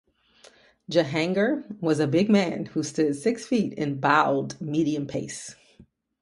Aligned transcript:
Jahangir 0.91 1.79
was 1.79 1.99
a 1.99 2.07
big 2.07 2.27
man 2.27 2.65
who 2.65 2.81
stood 2.81 3.15
six 3.15 3.45
feet 3.45 3.75
and 3.77 4.01
bowled 4.01 4.59
medium 4.59 5.05
pace. 5.05 5.53